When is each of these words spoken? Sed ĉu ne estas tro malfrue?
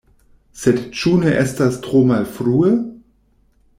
Sed 0.61 0.79
ĉu 1.01 1.13
ne 1.25 1.35
estas 1.41 1.77
tro 1.85 2.03
malfrue? 2.13 2.73